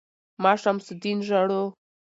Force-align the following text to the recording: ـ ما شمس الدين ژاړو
ـ 0.21 0.41
ما 0.43 0.53
شمس 0.61 0.85
الدين 0.93 1.17
ژاړو 1.27 1.63